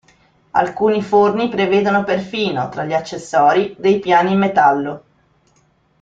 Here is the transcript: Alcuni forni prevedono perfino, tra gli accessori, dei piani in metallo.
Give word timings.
Alcuni 0.53 1.03
forni 1.03 1.47
prevedono 1.47 2.03
perfino, 2.03 2.69
tra 2.69 2.85
gli 2.85 2.93
accessori, 2.93 3.75
dei 3.77 3.99
piani 3.99 4.31
in 4.31 4.39
metallo. 4.39 5.03